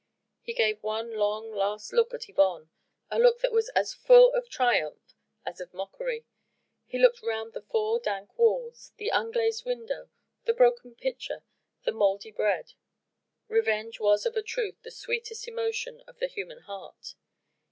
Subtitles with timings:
[0.41, 2.71] He gave one long, last look on Yvonne
[3.11, 5.13] a look that was as full of triumph
[5.45, 6.25] as of mockery
[6.87, 10.09] he looked round the four dank walls, the unglazed window,
[10.45, 11.43] the broken pitcher,
[11.83, 12.73] the mouldy bread.
[13.47, 17.13] Revenge was of a truth the sweetest emotion of the human heart.